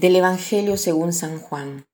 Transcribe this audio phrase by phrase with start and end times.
[0.00, 1.86] Del Evangelio según San Juan.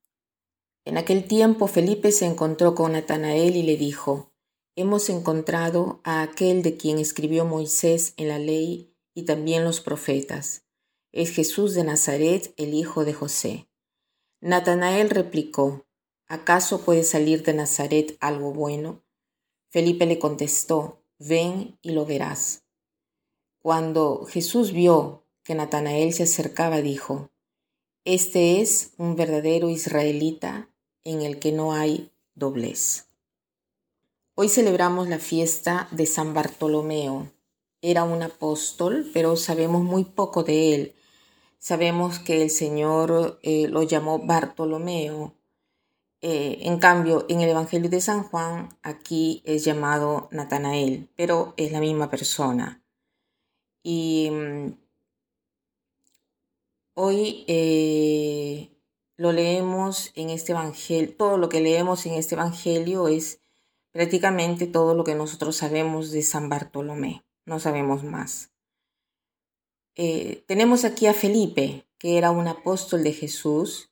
[0.85, 4.31] En aquel tiempo Felipe se encontró con Natanael y le dijo,
[4.77, 10.63] Hemos encontrado a aquel de quien escribió Moisés en la ley y también los profetas.
[11.11, 13.67] Es Jesús de Nazaret, el hijo de José.
[14.39, 15.85] Natanael replicó,
[16.27, 19.03] ¿acaso puede salir de Nazaret algo bueno?
[19.67, 22.63] Felipe le contestó, ven y lo verás.
[23.59, 27.31] Cuando Jesús vio que Natanael se acercaba, dijo,
[28.07, 30.69] este es un verdadero israelita
[31.03, 33.09] en el que no hay doblez.
[34.33, 37.29] Hoy celebramos la fiesta de San Bartolomeo.
[37.81, 40.95] Era un apóstol, pero sabemos muy poco de él.
[41.59, 45.33] Sabemos que el Señor eh, lo llamó Bartolomeo.
[46.21, 51.73] Eh, en cambio, en el Evangelio de San Juan, aquí es llamado Natanael, pero es
[51.73, 52.81] la misma persona.
[53.83, 54.86] Y mm,
[56.99, 58.75] Hoy eh,
[59.17, 63.39] lo leemos en este evangelio, todo lo que leemos en este evangelio es
[63.91, 68.49] prácticamente todo lo que nosotros sabemos de San Bartolomé, no sabemos más.
[69.93, 73.91] Eh, tenemos aquí a Felipe, que era un apóstol de Jesús,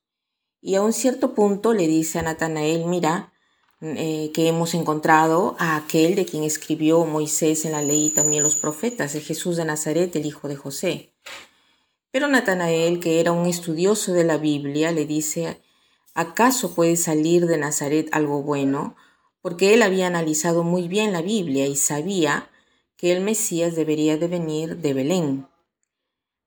[0.59, 3.33] y a un cierto punto le dice a Natanael, mira,
[3.81, 8.41] eh, que hemos encontrado a aquel de quien escribió Moisés en la ley y también
[8.41, 11.14] los profetas, el Jesús de Nazaret, el hijo de José.
[12.15, 15.61] Pero Natanael, que era un estudioso de la Biblia, le dice,
[16.13, 18.95] ¿acaso puede salir de Nazaret algo bueno?
[19.41, 22.49] Porque él había analizado muy bien la Biblia y sabía
[22.95, 25.47] que el Mesías debería de venir de Belén.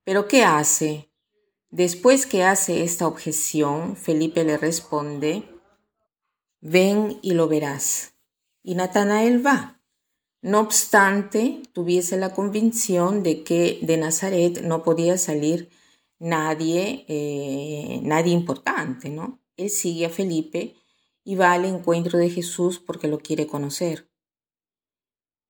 [0.05, 1.11] Pero ¿qué hace?
[1.69, 5.43] Después que hace esta objeción, Felipe le responde,
[6.63, 8.15] ven y lo verás.
[8.63, 9.78] Y Natanael va.
[10.41, 15.69] No obstante, tuviese la convicción de que de Nazaret no podía salir
[16.21, 19.41] nadie, eh, nadie importante, ¿no?
[19.57, 20.77] Él sigue a Felipe
[21.25, 24.09] y va al encuentro de Jesús porque lo quiere conocer.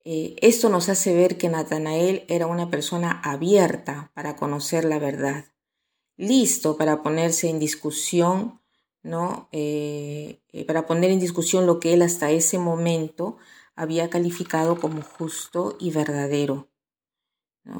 [0.04, 5.44] Eh, esto nos hace ver que Natanael era una persona abierta para conocer la verdad,
[6.16, 8.62] listo para ponerse en discusión,
[9.03, 9.50] ¿no?
[9.53, 13.37] Eh, para poner en discusión lo que él hasta ese momento
[13.78, 16.69] había calificado como justo y verdadero.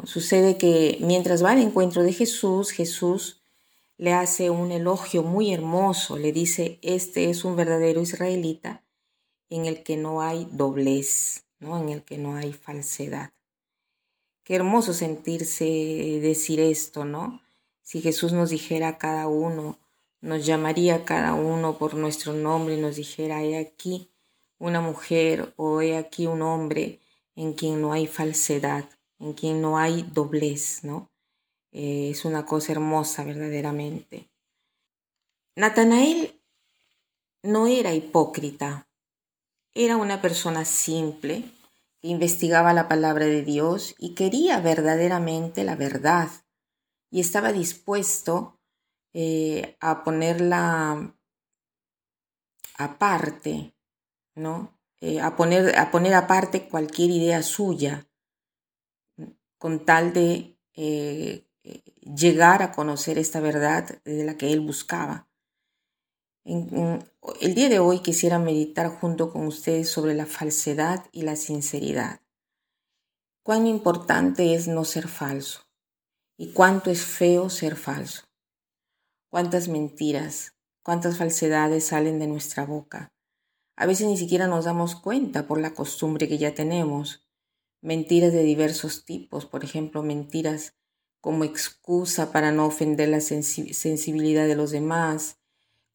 [0.05, 3.43] Sucede que mientras va al encuentro de Jesús, Jesús
[3.97, 8.85] le hace un elogio muy hermoso, le dice, este es un verdadero israelita
[9.51, 11.77] en el que no hay doblez, ¿no?
[11.77, 13.33] en el que no hay falsedad.
[14.45, 17.43] Qué hermoso sentirse decir esto, ¿no?
[17.83, 19.79] Si Jesús nos dijera a cada uno,
[20.21, 24.11] nos llamaría a cada uno por nuestro nombre y nos dijera, he aquí,
[24.59, 27.01] una mujer o he aquí un hombre
[27.37, 28.89] en quien no hay falsedad,
[29.19, 31.11] en quien no hay doblez, ¿no?
[31.73, 34.31] Eh, es una cosa hermosa verdaderamente.
[35.55, 36.41] Natanael
[37.43, 38.89] no era hipócrita,
[39.75, 41.45] era una persona simple
[42.01, 46.31] que investigaba la palabra de Dios y quería verdaderamente la verdad
[47.11, 48.61] y estaba dispuesto
[49.13, 51.15] eh, a ponerla
[52.77, 53.75] aparte
[55.01, 58.09] Eh, a, poner, a poner aparte cualquier idea suya
[59.59, 61.45] con tal de eh,
[62.03, 65.29] llegar a conocer esta verdad de la que él buscaba.
[66.45, 72.21] el día de hoy quisiera meditar junto con ustedes sobre la falsedad y la sinceridad.
[73.43, 75.67] Cuán importante es no ser falso
[76.37, 78.23] y cuánto es feo ser falso.
[79.31, 83.13] Cuántas mentiras, cuántas falsedades salen de nuestra boca
[83.81, 87.25] a veces ni siquiera nos damos cuenta por la costumbre que ya tenemos.
[87.81, 90.75] Mentiras de diversos tipos, por ejemplo, mentiras
[91.21, 95.37] como excusa para no ofender la sensibilidad de los demás,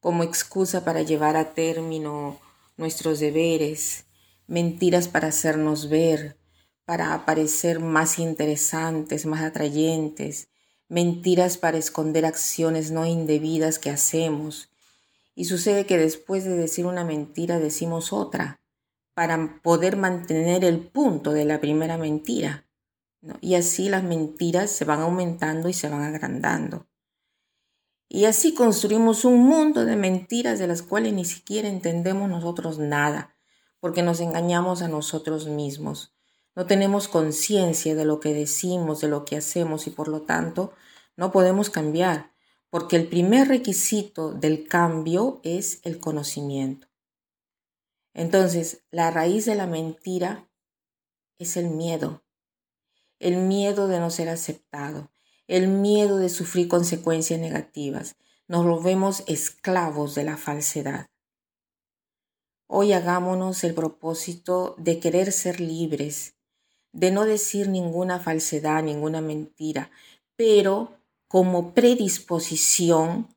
[0.00, 2.40] como excusa para llevar a término
[2.78, 4.06] nuestros deberes,
[4.46, 6.38] mentiras para hacernos ver,
[6.86, 10.48] para aparecer más interesantes, más atrayentes,
[10.88, 14.70] mentiras para esconder acciones no indebidas que hacemos,
[15.34, 18.60] y sucede que después de decir una mentira decimos otra
[19.14, 22.66] para poder mantener el punto de la primera mentira.
[23.40, 26.86] Y así las mentiras se van aumentando y se van agrandando.
[28.08, 33.34] Y así construimos un mundo de mentiras de las cuales ni siquiera entendemos nosotros nada,
[33.80, 36.14] porque nos engañamos a nosotros mismos.
[36.54, 40.72] No tenemos conciencia de lo que decimos, de lo que hacemos y por lo tanto
[41.16, 42.33] no podemos cambiar
[42.74, 46.88] porque el primer requisito del cambio es el conocimiento.
[48.14, 50.50] Entonces, la raíz de la mentira
[51.38, 52.24] es el miedo,
[53.20, 55.12] el miedo de no ser aceptado,
[55.46, 58.16] el miedo de sufrir consecuencias negativas.
[58.48, 61.06] Nos volvemos esclavos de la falsedad.
[62.66, 66.34] Hoy hagámonos el propósito de querer ser libres,
[66.90, 69.92] de no decir ninguna falsedad, ninguna mentira,
[70.34, 73.34] pero como predisposición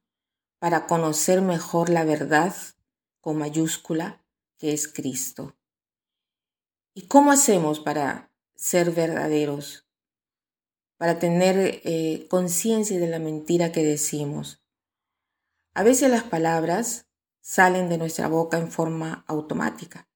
[0.59, 2.55] para conocer mejor la verdad
[3.21, 4.23] con mayúscula
[4.57, 5.55] que es Cristo.
[6.93, 9.87] ¿Y cómo hacemos para ser verdaderos?
[10.97, 14.63] Para tener eh, conciencia de la mentira que decimos.
[15.75, 17.07] A veces las palabras
[17.39, 20.09] salen de nuestra boca en forma automática.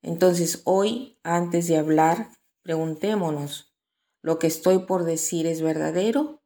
[0.00, 2.30] Entonces hoy, antes de hablar,
[2.62, 3.74] preguntémonos,
[4.22, 6.40] ¿lo que estoy por decir es verdadero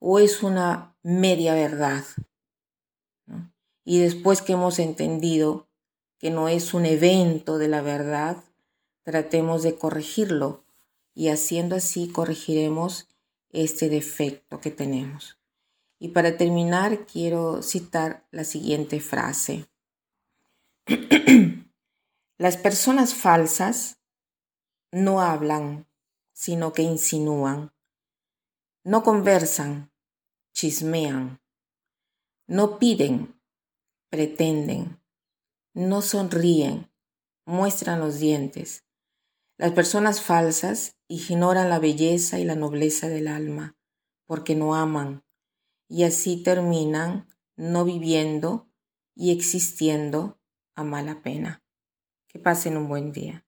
[0.00, 2.04] o es una media verdad?
[3.84, 5.68] Y después que hemos entendido
[6.18, 8.42] que no es un evento de la verdad,
[9.02, 10.64] tratemos de corregirlo
[11.14, 13.08] y haciendo así corregiremos
[13.50, 15.38] este defecto que tenemos.
[15.98, 19.68] Y para terminar quiero citar la siguiente frase.
[22.38, 23.98] Las personas falsas
[24.92, 25.86] no hablan,
[26.32, 27.72] sino que insinúan.
[28.82, 29.89] No conversan,
[30.60, 31.40] chismean.
[32.46, 33.40] No piden,
[34.10, 35.00] pretenden.
[35.72, 36.90] No sonríen,
[37.46, 38.84] muestran los dientes.
[39.56, 43.78] Las personas falsas ignoran la belleza y la nobleza del alma
[44.26, 45.24] porque no aman
[45.88, 47.26] y así terminan
[47.56, 48.70] no viviendo
[49.14, 50.40] y existiendo
[50.74, 51.64] a mala pena.
[52.28, 53.46] Que pasen un buen día.